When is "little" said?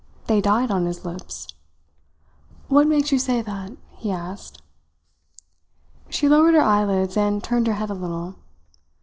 7.93-8.33